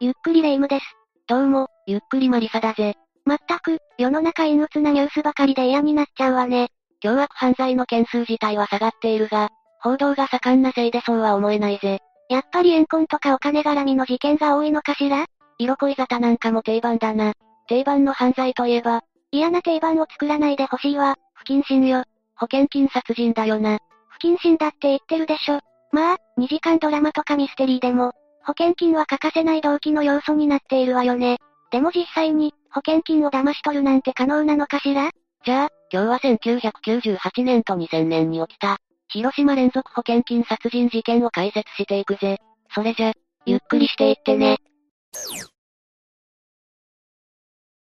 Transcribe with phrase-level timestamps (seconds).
[0.00, 0.84] ゆっくりレ夢ムです。
[1.26, 2.94] どうも、ゆっくりマリサだぜ。
[3.24, 6.68] まったく、世の中陰鬱なニュースばかりで嫌になっちゃうわね。
[7.00, 9.48] 凶悪犯罪の件数自体は下がっているが、
[9.80, 11.98] 報道が盛んなせいでそうは思えないぜ。
[12.28, 15.26] やっぱり怨恨とかお金絡みの事件が多いのかしら？
[15.58, 17.32] 色恋沙汰なんかも定番だな。
[17.66, 19.02] 定番の犯罪といえば、
[19.32, 22.04] 嫌な定番を作らないでほしいわ、不謹慎よ。
[22.36, 23.80] 保険金殺人だよな。
[24.10, 25.58] 不謹慎だって言ってるでしょ。
[25.90, 28.12] まあ、2時間ドラマとかミステリーでも、
[28.48, 31.36] 保険金は欠かせない動機の要素になっているわよね。
[31.70, 35.10] でも実際に、保険金を騙し取るなんて可能なのかしら？
[35.44, 42.38] じゃあ、今日は1998年と2000年に起きた、広島連続保険金殺人事件を解説していくぜ。
[42.74, 43.12] それじゃ、
[43.44, 44.56] ゆっくりしていってね。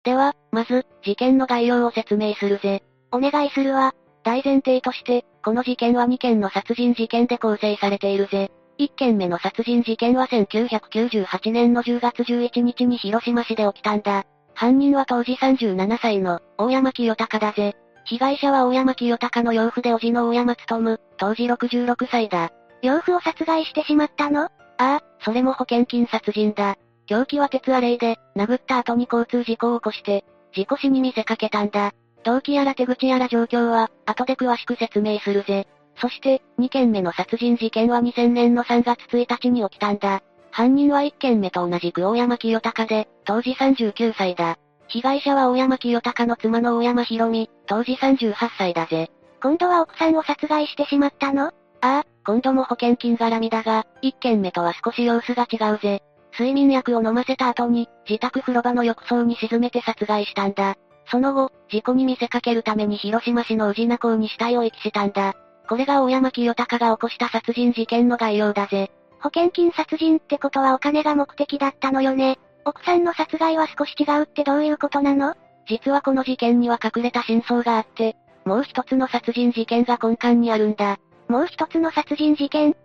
[0.03, 2.83] では、まず、事件の概要を説明するぜ。
[3.13, 3.93] お願いするわ。
[4.23, 8.51] 大前提として、この事件は2件の殺人事件で構成されているぜ。
[8.81, 14.23] 1件目の殺人事件は1998年の10月11日に広島市で起きたんだ。
[14.55, 17.75] 犯人は当時37歳の、大山清隆だぜ。
[18.05, 22.49] 被害者は大山清隆の養父で叔父の大山務、当時66歳だ。
[22.81, 24.45] 養父を殺害してしまったの？
[24.45, 26.75] ああ、それも保険金殺人だ。
[27.05, 30.25] 凶器は鉄アレイで、殴った後に交通事故を起こして、
[30.55, 31.91] 事故死に見せかけたんだ。
[32.23, 35.67] 動機やら手口やら状況は、後で詳しく説明するぜ。
[35.97, 40.21] そして、2件目の殺人事件は2000年の3月1日に起きたんだ。
[40.51, 44.57] 犯人は1件目と同じく大山清隆で、当時39歳だ。
[44.87, 49.09] 被害者は大山清隆の妻の大山博美、当時38歳だぜ。
[49.41, 51.47] 今度は奥さんを殺害してしまったの？
[51.47, 56.03] ああ、今度も保険金絡みだが、1件目とは少し様子が違うぜ。
[56.33, 60.75] 睡眠薬を飲ませた後に、自宅風呂場の浴槽に沈めて殺害したんだ。
[61.09, 65.35] その後、事故に見せかけるために広島市の宇品港に死体を遺棄したんだ。
[65.71, 68.91] これが大山清隆が起こした殺人事件の概要だぜ。
[69.21, 72.39] 保険金殺人ってことはお金が目的だったのよね。
[72.65, 75.33] 奥さんの殺害は少し違うってどういうことなの？
[75.69, 80.99] 実はこの事件には隠れた真相があって、もう一つの殺人事件が根幹にあるんだ。
[81.29, 82.75] もう一つの殺人事件？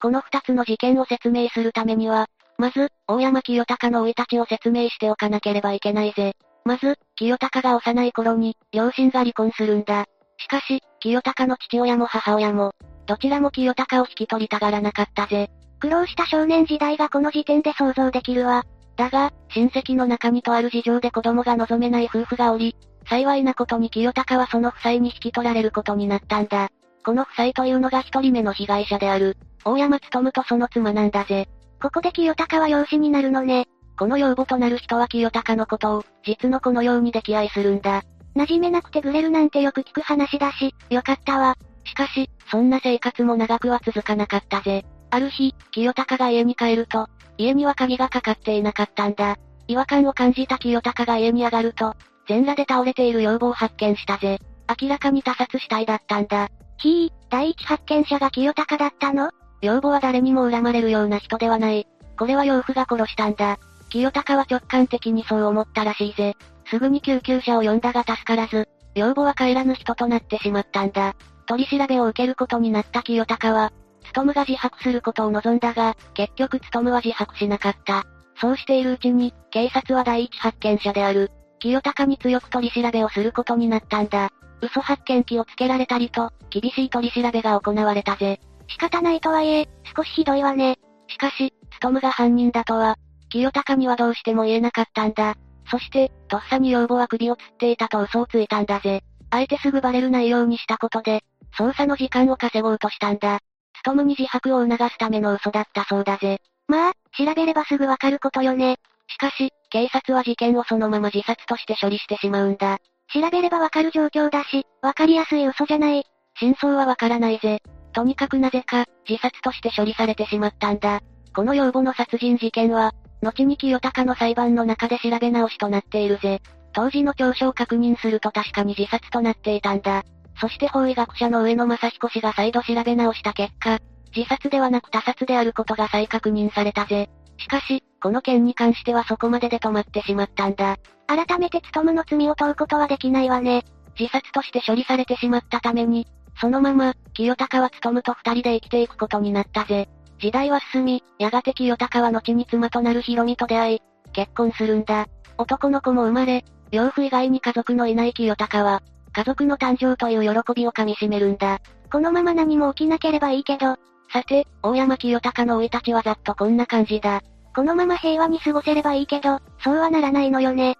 [0.00, 2.26] この二つの事件を説明するためには、
[2.58, 6.34] まず、大山清隆の生い立ちを説明しておかなければいけないぜ。
[6.64, 10.06] まず、清隆が幼い頃に、両親が離婚するんだ。
[10.38, 12.72] しかし、清隆の父親も母親も、
[13.06, 15.50] どちらも清隆を引き取りたがらなかったぜ。
[15.78, 18.64] 苦労した少年時代がこの時点で想像できるわ。
[18.96, 22.74] だが、親戚の中にとある事情で子供が望めない夫婦がおり、
[23.08, 26.68] 幸いなことに清隆はその夫妻に引き取られることになったんだ。
[27.04, 31.48] この夫妻というのが一人目の被害者である、大山務とその妻なんだぜ。
[31.82, 33.66] ここで清隆は養子になるのね。
[33.98, 38.02] この養母となる人は清隆のことを、実の子のように溺愛するんだ。
[38.36, 41.56] 馴染めなくてグレるなんてよく聞く話だし、よかったわ。
[41.84, 44.84] しかし、そんな生活も長くは続かなかったぜ。
[45.10, 49.36] ある日、清隆が家に帰ると、家には鍵がかかっていなかったんだ。
[49.68, 51.94] 違和感を感じた清隆が家に上がると、
[52.26, 54.40] 全裸で倒れている養母を発見したぜ。
[54.80, 56.48] 明らかに他殺死体だったんだ。
[56.78, 59.30] ひぃ、第一発見者が清隆だったの？
[59.60, 61.86] 養母は誰にも恨まれるような人ではない。
[62.18, 63.58] これは養父が殺したんだ。
[63.94, 66.34] 清隆は直感的にそう思ったらしいぜ。
[66.66, 71.14] すぐに救急車を呼んだが助からず、養母は帰らぬ人となってしまったんだ。
[71.46, 73.72] 取り調べを受けることになった清隆は、
[74.06, 78.02] 務が自白することを望んだが、結局務は自白しなかった。
[78.40, 81.30] そうしているうちに、警察は第一発見者である、
[81.60, 84.30] 清隆に強く取り調べをすることになったんだ。
[84.60, 88.40] 嘘発見器をつけられたりと、厳しい取り調べが行われたぜ。
[88.66, 90.78] 仕方ないとはいえ、少しひどいわね。
[91.06, 92.96] しかし、務が犯人だとは、
[93.34, 95.34] 清隆にはどうしても言えなかったんだ。
[95.68, 99.02] そして、とっさに養母は首を吊っていたと嘘をついたんだぜ。
[99.30, 101.22] あえてすぐバレるないようにしたことで、
[101.58, 103.40] 捜査の時間を稼ごうとしたんだ。
[103.82, 106.38] 務に自白を促すための嘘だったそうだぜ。
[106.68, 108.76] まあ、調べればすぐわかることよね。
[109.08, 112.78] しかし、警察は事件をそのまま自殺として処理してしまうんだ。
[113.12, 116.04] 調べればわかる状況だし、わかりやすい嘘じゃない。
[116.38, 117.62] 真相はわからないぜ。
[117.92, 121.00] とにかくなぜか、自殺として処理されてしまったんだ。
[121.34, 122.92] この養母の殺人事件は、
[123.24, 126.40] 後に清高の裁判の中で調べ直しとなっているぜ。
[126.72, 130.04] 当時の調書を確認すると確かに自殺となっていたんだ。
[130.40, 133.78] そして法医学者の上野正彦氏が再度調べ直した結果、
[134.14, 137.08] 自殺ではなく他殺であることが再確認されたぜ。
[137.38, 140.76] しかし、この件に関してはそこまでで止まってしまったんだ。
[141.06, 143.64] 改めて務の罪を問うことはできないわね。
[143.98, 146.06] 自殺として処理されてしまったために、
[146.40, 149.88] そのまま、清高は務と二人で生きていくことになったぜ。
[150.24, 153.80] 時代は進み、やがて清高は後に妻となるヒロミと出会い、
[154.14, 155.06] 結婚するんだ。
[155.36, 158.82] 男の子も生まれ、養父以外に家族のいない清高は、
[159.12, 161.60] 家族の誕生という喜びをかみしめるんだ。
[161.92, 163.76] このまま何も起きなければいいけど、
[164.10, 167.20] さて、大山清隆の生い立ちはざっとこんな感じだ。
[167.54, 170.78] このまま平和に過ごせればいいけど、そうはならないのよね。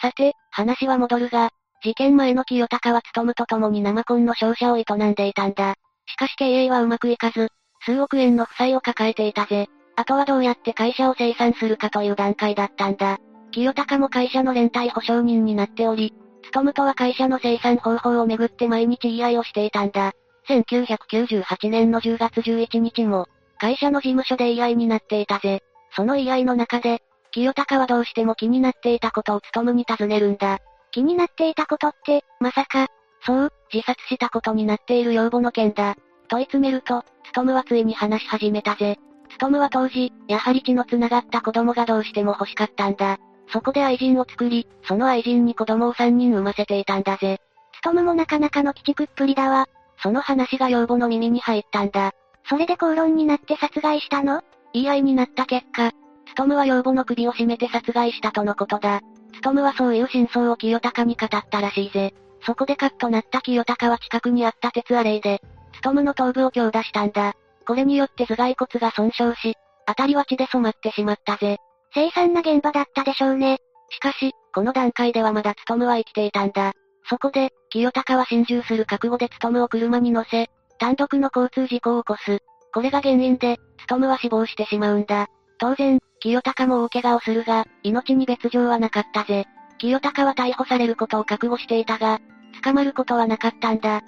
[0.00, 1.50] さて、話は戻るが、
[1.82, 5.74] 事件前の清高は務と共に生コンの商社を営んでいたんだ。
[6.06, 7.48] しかし経営はうまくいかず、
[7.84, 9.68] 数億円の負債を抱えていたぜ。
[9.96, 13.18] あとはどうやって会社を清算するかという段階だったんだ。
[13.50, 16.12] 清高も会社の連帯保証人になっており、
[16.56, 20.12] 務とは会社の清算方法をめぐって毎日言い合いをしていたんだ。
[20.48, 23.26] 1998年の10月11日も、
[23.58, 25.60] 会社の事務所で言い合いになっていたぜ。
[25.94, 27.00] その言い合いの中で、
[27.32, 30.58] 清高はどうしても気になっていたことを務に尋ねるんだ。
[30.92, 32.88] 気になっていたことって、まさか、
[33.22, 35.96] そう、自殺したことになっている養母の件だ。
[36.28, 38.98] 問い詰めると、務はついに話し始めたぜ。
[39.38, 43.18] 務は当時、やはり血の繋がった子供がどうしても欲しかったんだ。
[43.52, 47.38] そこで愛人を作り、その愛人に子供を3人産ませていたんだぜ。
[47.82, 49.66] 務もなかなかの鬼畜っぷりだわ。
[50.02, 52.12] その話が養母の耳に入ったんだ。
[52.48, 54.42] それで口論になって殺害したの？
[54.72, 55.92] 言い合いになった結果、
[56.34, 59.00] 務は養母の首を絞めて殺害したとのことだ。
[59.42, 62.14] 務はそういう真相を清高に語ったらしいぜ。
[62.46, 65.42] そこでカッとなった清高は近くにあった鉄アレイで、
[65.82, 67.34] 務の頭部を強打したんだ。
[67.66, 69.54] これによって頭蓋骨が損傷し、
[69.88, 71.58] 辺りは血で染まってしまったぜ。
[71.92, 73.58] 凄惨な現場だったでしょうね。
[73.90, 76.72] しかし、この段階ではまだ務は生きていたんだ。
[77.08, 80.48] そこで、清高は心中する覚悟で務を車に乗せ、
[80.78, 82.38] 単独の交通事故を起こす。
[82.72, 83.58] これが原因で、
[83.88, 85.26] 務は死亡してしまうんだ。
[85.58, 89.46] 当然、清高も大怪我をするが、命に別状はなかったぜ。
[89.78, 92.20] 清高は逮捕されることを覚悟していたが、
[92.62, 94.02] 捕まることはなかったんだ。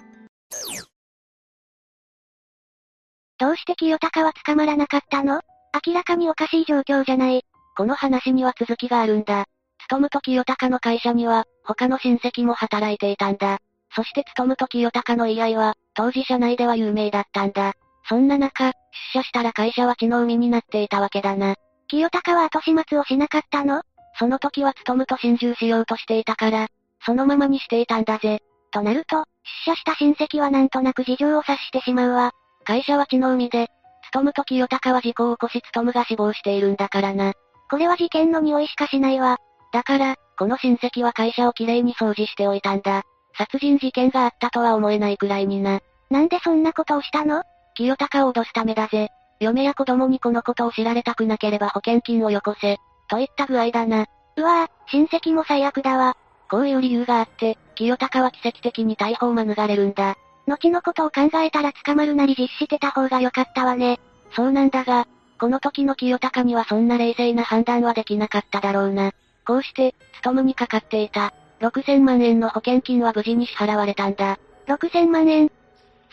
[3.37, 5.41] どうして清高は捕まらなかったの？
[5.85, 7.43] 明らかにおかしい状況じゃない。
[7.77, 9.45] この話には続きがあるんだ。
[9.87, 13.59] 務と清高の会社には、他の親戚も働いていたんだ。
[13.95, 17.73] そして務と清高の言い合いは、当時社内では有名だったんだ。
[18.07, 18.73] そんな中、出
[19.13, 21.55] 社したら会社は血の海になっていたわけだな。
[21.87, 23.81] 清高は後始末をしなかったの？
[24.17, 26.67] その時は務と心中しようとしていたから、
[27.09, 28.37] そのままにしていたんだぜ。
[28.69, 29.23] となると、
[29.65, 32.33] 出社した親戚はなんとなく事情を察してしまうわ。
[32.65, 33.67] 会社は血の海で、
[34.11, 37.33] 務と清高は事故を起こし務が死亡しているんだからな。
[37.71, 39.37] これは事件の匂いしかしないわ。
[39.73, 43.01] だから、この親戚は会社をきれいに掃除しておいたんだ。
[43.35, 45.79] 殺人事件があったとは思えないくらいにな。
[46.11, 47.41] なんでそんなことをしたの？
[47.73, 49.09] 清高を脅すためだぜ。
[49.39, 52.77] 嫁や子供にこのことを知られたくなければ保険金をよこせ。
[53.09, 54.05] といった具合だな。
[54.37, 56.15] うわぁ、親戚も最悪だわ。
[56.49, 60.15] こういう理由があって、清高は奇跡的に逮捕を免れるんだ。
[60.47, 63.99] 後のことを考えたら捕まるなり実施してた方が良かったわね。
[64.35, 65.05] そうなんだが、
[65.39, 69.11] この時の清高にはそんな冷静な判断はできなかっただろうな。
[69.45, 74.37] こうして、務にかかっていた、6000万円の保険金は無事に支払われたんだ。
[74.67, 75.49] 6000万円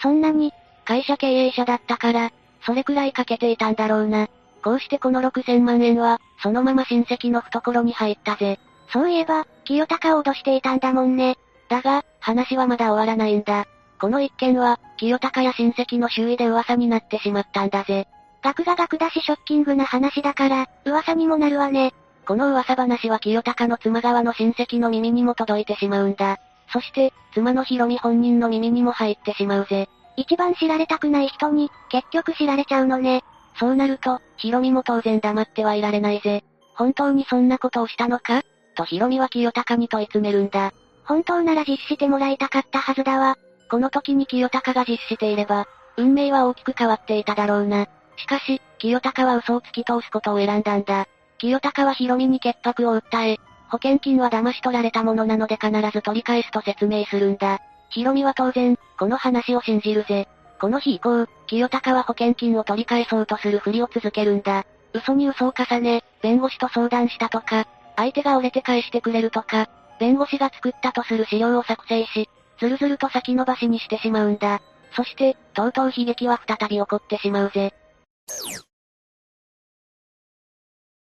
[0.01, 0.53] そんなに、
[0.85, 2.31] 会社経営者だったから、
[2.65, 4.29] それくらいかけていたんだろうな。
[4.63, 8.59] こうしてこの6000万円は、そのまま親戚の懐に入ったぜ。
[8.93, 11.37] そういえば、清高を脅していたんだもんね。
[11.69, 13.67] だが、話はまだ終わらないんだ。
[14.01, 18.07] この一件は、清高や親戚の周囲で噂になってしまったんだぜ。
[18.43, 21.93] 額が額だしショッキングな話だから、噂にもなるわね。
[22.27, 26.39] この噂話は清高の妻側の親戚の耳にも届いてしまうんだ。
[26.73, 29.89] そして、妻のヒロミ本人の耳にも入ってしまうぜ。
[30.17, 33.23] 一番知られたくない人に、結局知られちゃうのね。
[33.59, 36.45] そうなると、ヒロミも当然黙ってはいられないぜ。
[36.75, 38.43] 本当にそんなことをしたのか？
[38.77, 40.73] とヒロミは清高に問い詰めるんだ。
[41.05, 43.37] 本当なら実施してもらいたかったはずだわ。
[43.69, 45.67] この時に清高が実施していれば、
[45.97, 47.87] 運命は大きく変わっていただろうな。
[48.17, 51.07] しかし、清高は嘘を突き通すことを選んだんだ。
[51.39, 57.61] 清高はヒロミに潔白を訴え、保険金は騙し取られたものなので必ず取り返すと説明するんだ。
[57.91, 60.29] ヒロミは当然、この話を信じるぜ。
[60.61, 64.65] この日以降、清高は保険金を取り返そうとするふりを続けるんだ。
[64.93, 67.67] 嘘に嘘を重ね、弁護士と相談したとか、
[67.97, 72.29] 相手が折れて返してくれるとか、弁護士が作ったとする資料を作成し、
[72.61, 74.61] ずるずると先延ばしにしてしまうんだ。
[74.95, 77.75] そして、とうとう悲劇は再び起こってしまうぜ。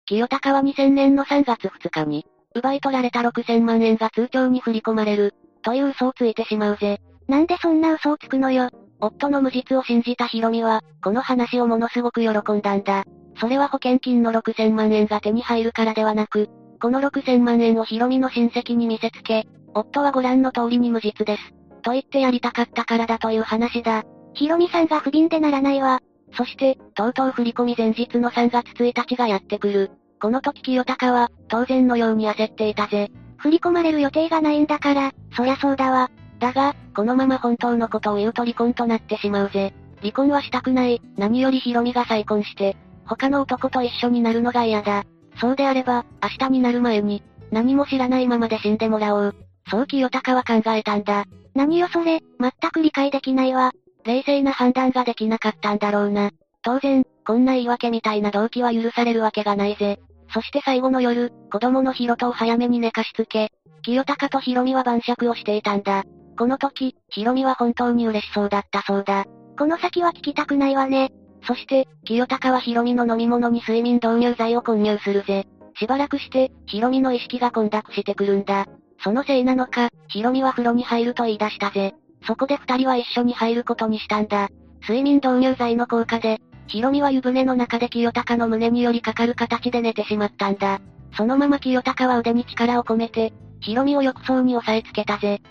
[0.05, 2.25] 清高は2000年の3月2日に、
[2.55, 7.01] 奪い取られた6000万円が通帳に振り込まれる、という嘘をついてしまうぜ。
[7.27, 8.69] なんでそんな嘘をつくのよ。
[8.99, 13.03] 夫の無実を信じたヒロミは、この話をものすごく喜んだんだ。
[13.39, 21.53] それは保険金の6000万円が手に入るからではなく、この6000万円をヒロミの親戚に見せつけ、夫はご覧の通りに無実です。
[21.81, 24.03] と言ってやりたかったからだという話だ。
[24.33, 26.01] ヒロミさんが不憫でならないわ。
[26.33, 29.91] そして、とうとう振り込み前日の3月1日がやってくる。
[30.21, 33.09] この時清高は、当然のように焦っていたぜ。
[33.37, 36.09] 振り込まれる予定がないんだから、そりゃそうだわ。
[36.39, 39.73] だが、このまま本当のことを言うと離婚となってしまうぜ。
[40.01, 45.05] 離婚はしたくない、何よりヒロミが再婚して、他の男と一緒になるのが嫌だ。
[45.39, 49.35] そうであれば、明日になる前に、何も知らないままで死んでもらおう。
[49.69, 51.25] そう清高は考えたんだ。
[51.53, 53.71] 何よそれ、全く理解できないわ。
[54.05, 56.31] 冷静な判断ができなかったんだろうな。
[56.61, 59.99] 当然、こんな言い訳みたいな動機は許されるわけがないぜ。
[60.33, 63.49] そして最後の夜、子供のヒロトを早めに寝かしつけ、
[63.83, 66.03] 清高とヒロミは晩酌をしていたんだ。
[66.37, 69.25] この時、ヒロミは本当に嬉しそうだったそうだ。
[69.57, 71.11] この先は聞きたくないわね。
[71.47, 75.47] そして、清高はヒロミの飲み物に睡眠導入剤を混入するぜ。
[75.79, 78.65] しばらくして、ヒロミの意識が混濁してくるんだ。
[79.01, 81.95] そのせいなのか、ヒロミは風呂に入ると言い出したぜ。
[82.25, 84.49] そこで二人は一緒に入ることにしたんだ。
[84.81, 90.81] 睡眠導入剤の効果で、ヒロミは湯船の中で清高の胸によりかかる形で寝てしまったんだ。
[91.15, 95.41] そのまま清高は腕に力を込めて、ヒロミを浴槽に押さえつけたぜ。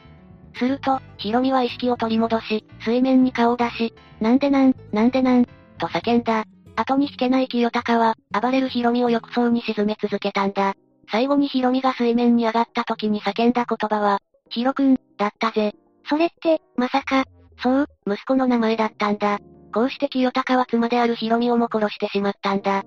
[0.58, 6.44] すると、ヒロミは意識を取り戻し、水面に顔を出し、なんでなん、なんでなん、と叫んだ。
[6.76, 10.74] 後に引けない清高は、暴れるヒロミを浴槽に沈め続けたんだ。
[11.10, 15.74] 最後にヒロミが水面に上がった時に叫んだ言葉は、ヒロくん、だったぜ。
[16.08, 17.24] それって、まさか。
[17.62, 19.38] そう、息子の名前だったんだ。
[19.72, 22.84] こうして清高は妻であるヒロミをも殺してしまったんだ。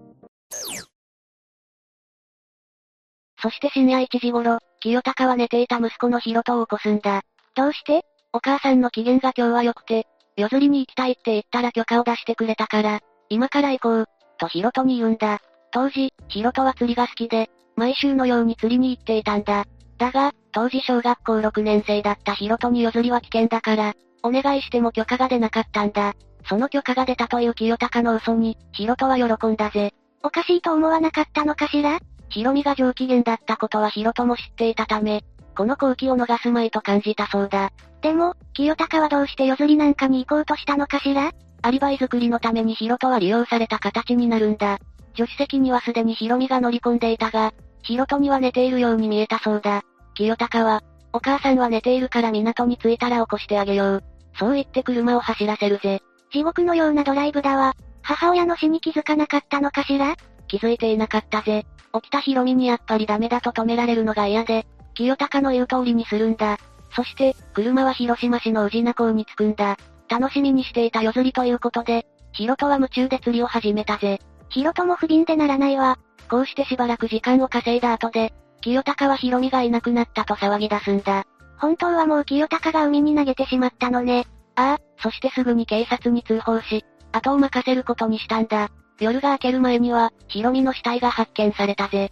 [3.41, 7.22] そして深夜1時頃、清高は寝ていた息子のヒロトを起こすんだ。
[7.55, 8.03] どうして？
[8.31, 10.08] お母さんの機嫌が今日は良くて、
[10.39, 14.05] 夜釣りに行きたいって言ったら許可を出してくれたから、今から行こう、
[14.38, 15.39] とヒロトに言うんだ。
[15.72, 19.65] 当時、ヒロトは釣りが好きで、毎週のように釣りに行っていたんだ。
[19.98, 23.93] だが、当時小学校6年生だったヒロトに夜釣りは危険だから、
[24.24, 26.13] お願いしても許可が出なかったんだ。
[26.48, 29.93] その許可が出たという清高の嘘に、ヒロトは喜んだぜ。
[30.24, 32.00] おかしいと思わなかったのかしら？
[32.29, 35.24] ヒロミが上機嫌だったことはヒロトも知っていたため、
[35.56, 37.72] この好機を逃すまいと感じたそうだ。
[38.01, 41.32] でも、清高はどうして夜釣りなんかに行こうとしたのかしら？
[41.62, 44.79] アリバイ作りのためにヒロトは利用された形になるんだ。
[45.15, 47.53] 助手席にはすでにヒロミが乗り込んでいたが、
[47.84, 49.82] ヒロトには寝ているように見えたそうだ。
[50.15, 54.03] 清高は、お母さんは寝ているから港に着いたら起こしてあげよう。
[54.38, 56.01] そう言って車を走らせるぜ。
[56.32, 57.74] 地獄のようなドライブだわ。
[58.01, 60.15] 母親の死に気づかなかったのかしら？
[60.48, 61.65] 気づいていなかったぜ。
[61.94, 64.65] 起きたヒロミにやっぱりダメだと止められるのが嫌で、
[65.00, 66.58] 清高の言う通りにするんだ。
[66.94, 69.77] そして、車は広島市の宇品港に着くんだ。
[70.10, 74.20] 楽しみにしていた夜釣りということで、ヒロトは夢中で釣りを始めたぜ。
[74.50, 76.00] ヒロトも不憫でならないわ。
[76.29, 81.24] こうしてしばらく時間を稼いだ後で、清高はヒロミがいなくなったと騒ぎ出すんだ。
[81.58, 84.27] 本当はもう清高が海に投げてしまったのね。
[84.58, 88.70] ああ、そしてすぐに警察に通報し、後を任せることにしたんだ。
[89.00, 92.12] 夜が明ける前には、ヒロミの死体が発見されたぜ。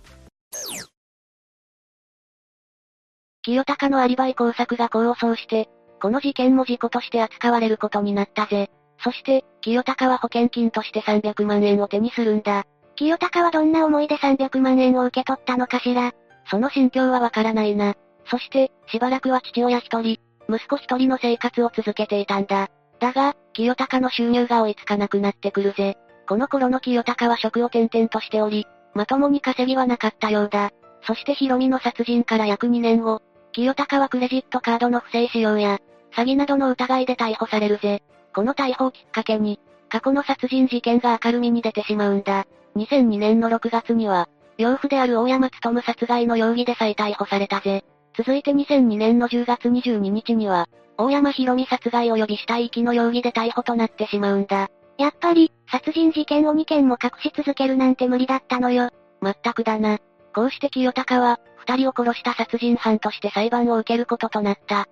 [3.47, 5.69] 清高のアリバイ工作が功を奏して、
[6.01, 8.69] この事件も事故として扱われることになったぜ。
[9.01, 12.65] そして、清高は保険金として300万円を手にするんだ。
[12.97, 16.11] 清高はどんな思いで300万円を受け取ったのかしら
[16.49, 17.95] その心境はわからないな。
[18.25, 22.67] そして、しばらくは父親一人、息子一人の生活を続けていたんだ。
[22.99, 25.95] だが、清高の収入が追いつかなくなってくるぜ。
[26.27, 30.71] この頃の清高は職を転々としており、まともに稼ぎはなかったようだ。
[31.03, 33.21] そしてヒロミの殺人から約2年後、
[33.57, 35.79] 清高はクレジットカードの不正使用や、
[36.15, 38.03] 詐欺などの疑いで逮捕されるぜ。
[38.31, 39.59] この逮捕をきっかけに、
[39.89, 42.45] 過去の殺人事件が明るみに出てしまうんだ。
[42.75, 47.83] 2002年の6月には、養父である大山勤殺害の容疑で再逮捕されたぜ。
[48.15, 54.69] 続いて2002年の10月22日には、大山博美殺害及び死体遺棄の容疑で逮捕となってしまうんだ。
[54.99, 58.91] やっぱり、殺人事件を2件も隠し続けるなんて無理だったのよ。
[59.19, 59.97] まったくだな。
[60.35, 64.87] こうして清高は、二人を殺した殺人犯として裁判を受けることとなった。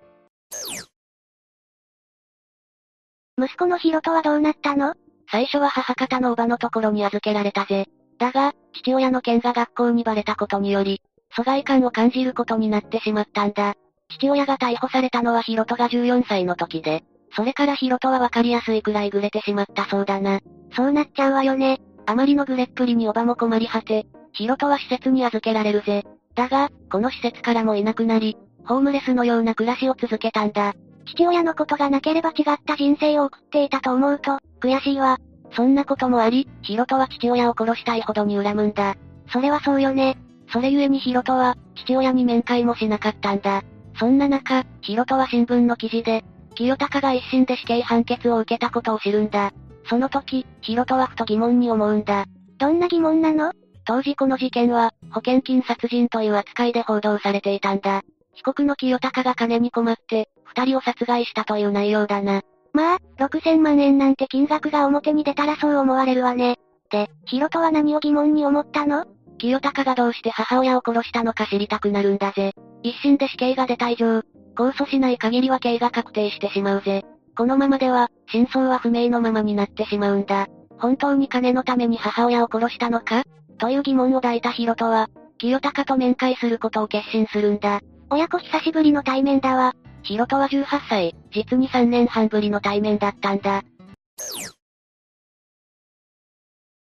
[3.38, 4.94] 息子のヒロトはどうなったの？
[5.30, 7.86] 最初は母方のおばのところに預けられたぜ。
[8.18, 11.02] だが、父親の件が学校にバレたことにより、
[11.34, 13.74] 疎外感を感じることになってしまったんだ。
[14.08, 17.04] 父親が逮捕されたのはヒロトが14歳の時で、
[17.34, 20.40] それからヒロトはわかりやすいくらいグレてしまったそうだな。
[20.74, 21.80] そうなっちゃうわよね。
[22.06, 26.04] あまりのグレっぷりにおばも困り果て、ヒロトは施設に預けられるぜ。
[26.36, 30.74] だが、この施設からもいなくなり、ホームレスのような暮らしを続けたんだ。
[31.06, 35.18] 父親のことがなければ違った人生を送っていたと思うと、悔しいわ。
[35.52, 38.96] そんなこともあり、ヒロトは父親を殺したいほどに恨むんだ。
[39.32, 40.18] それはそうよね。
[40.52, 43.62] それゆえにヒロトは、父親に面会もしなかったんだ。
[43.98, 46.24] そんな中、ヒロトは新聞の記事で、
[46.54, 49.52] 清高が一審で死刑判決を受けたことを知るんだ。
[49.88, 52.26] その時、ヒロトはふと疑問に思うんだ。
[52.58, 53.52] どんな疑問なの？
[53.86, 58.02] 当時この事件は、保険金殺人という扱いで報道されていたんだ。
[58.34, 62.42] 被告の清高が金に困って、二人を殺害したという内容だな。
[62.72, 66.58] まあ、6000万円なんて金額が表に出たらそう思われるわね。
[66.90, 69.06] で、ヒロトは何を疑問に思ったの？
[69.38, 72.52] 清高がどうして母親を殺したのか知りたくなるんだぜ。
[72.82, 74.20] 一審で死刑が出た以上、
[74.56, 77.04] 控訴しない限りは刑が確定してしまうぜ。
[77.36, 80.46] このままでは、真相は不明のままになってしまうんだ。
[80.78, 83.22] 本当に金のために母親を殺したのか？
[83.58, 85.08] という疑問を抱いたヒロトは、
[85.38, 87.80] 清高と面会することを決心するんだ。
[88.10, 89.74] 親子久しぶりの対面だわ。
[90.02, 93.62] ヒロトは18歳、実に3年半ぶりの対面だったんだ。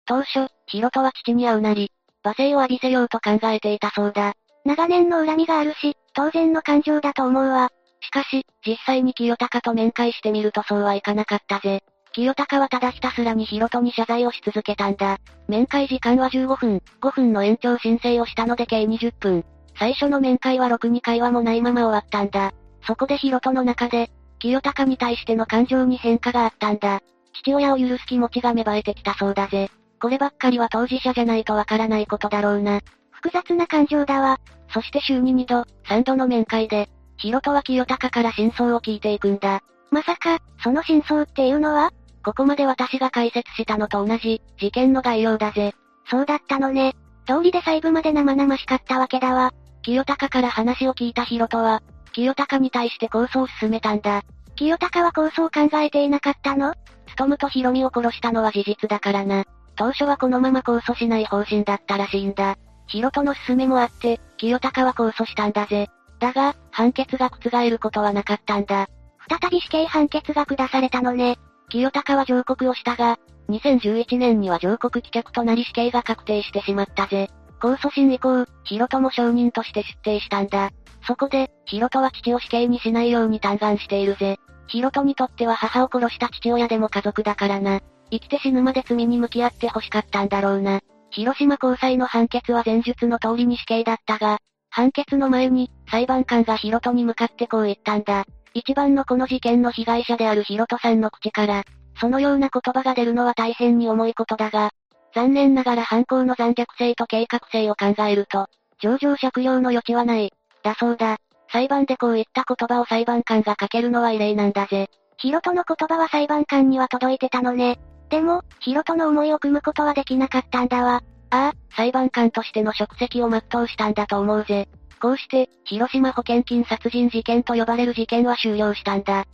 [0.06, 1.92] 当初、ヒロトは父に会うなり、
[2.24, 4.34] 罵声を浴びせようと考えていたそうだ。
[4.66, 7.70] 長年の恨みがあるし、当然の感情だと思うわ。
[8.02, 11.84] しかし、実際に清高と面会してみるとそうはいかなかったぜ。
[12.18, 15.20] 清高はただひたすらにヒロトに謝罪をし続けたんだ。
[15.48, 19.46] 面会時間は15分、5分の延長申請をしたので計20分。
[19.78, 22.54] 最初の面会はろくに会話もないまま終わったんだ。
[22.88, 24.10] そこでヒロトの中で、
[24.40, 27.02] 清高に対しての感情に変化があったんだ。
[27.34, 29.70] 父親を許す気持ちが芽生えてきたそうだぜ。
[30.02, 32.82] こればっかりは当事者じゃないとわからないことだろうな。
[33.12, 34.40] 複雑な感情だわ。
[34.74, 39.62] そして週に2度、3度の面会で、ヒロトは清高から真相を聞いていくんだ。
[39.92, 41.92] まさか、その真相っていうのは？
[42.28, 45.74] ここまで私が解説したのと同じ、事件の概要だぜ。
[46.12, 46.94] そうだったのね。
[47.26, 49.54] 通りで細部まで生々しかったわけだわ。
[49.82, 51.82] 清高から話を聞いたヒロトは、
[52.12, 54.24] 清高に対して構想を進めたんだ。
[54.58, 56.74] 清高は構想を考えていなかったの？
[57.08, 59.46] ストムとヒロミを殺したのは事実だからな。
[59.78, 62.58] 当初はこのまま控訴しない方針だったらしいんだ。
[62.88, 65.88] ヒロトの勧めもあって、清高は控訴したんだぜ。
[66.20, 68.88] だが、判決が覆ることはなかったんだ。
[69.30, 71.40] 再び死刑判決が下されたのね。
[71.70, 73.18] 清高は上告をしたが、
[73.50, 77.30] 2011年には上告棄却となり死刑が確定してしまったぜ。
[77.60, 80.72] 控訴審以降、ヒロトも証人として出廷したんだ。
[81.06, 84.38] そこで、ヒロトは父を死刑にしないように嘆願しているぜ。
[84.68, 87.80] ヒロトにとっては母を殺した父親でも家族だからな。
[88.12, 90.82] 生きて死ぬまで罪に向き合って欲しかったんだろうな。
[91.10, 98.26] 広島高裁の判決は前述の通りに死刑だったが、判決の前に、裁判官がヒロトに向かってこう言ったんだ。
[98.54, 101.64] 一番のこの事件の被害者であるヒロトさんの口から、
[102.00, 104.72] そのような言葉が出るのは大変に重いことだが、
[105.14, 108.48] 残念ながら犯行の残虐性と計画性を考えると、
[108.80, 110.32] 上場借用の余地はない。
[110.64, 111.18] だそうだ。
[111.52, 114.90] 裁判でこういった言葉を裁判官が書けるのは異例なんだぜ。
[115.18, 117.80] ヒロトの言葉は裁判官には届いてたのね。
[118.10, 121.02] でも、ヒロトの思いを組むことはできなかったんだわ。
[121.30, 124.68] ああ、裁判官としての職責を全うしたんだと思うぜ。
[125.00, 129.26] こうして、広島保険金殺人事件と呼ばれる事件は終了したんだ。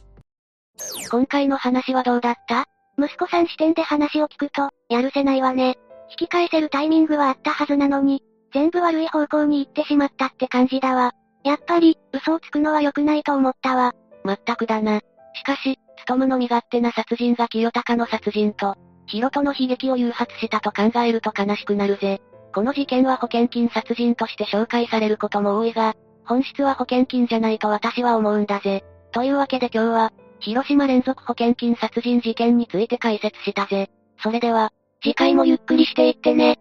[1.10, 2.66] 今回の話はどうだった？
[2.98, 5.78] 息子さん視点で話を聞くと、やるせないわね。
[6.10, 8.24] 引き返せるタイミングはあったはずなのに、
[8.54, 11.14] 全部悪い方向に行ってしまったって感じだわ。
[11.44, 13.94] やっぱり、嘘をつくのは良くないと思ったわ。
[14.24, 15.02] まったくだな。
[15.34, 18.76] しかし、つとむの身勝手な殺人が清高の殺人と、
[19.08, 22.22] ヒロトの悲劇を誘発したと考えると悲しくなるぜ。
[22.54, 28.84] この事件は保険金殺人として紹介されることも多いが、本質は保険金じゃないと私は思うんだぜ。
[29.12, 33.90] というわけで今日は、広島連続保険金殺人事件について解説したぜ。
[34.22, 36.60] それでは、次回もゆっくりしていってね。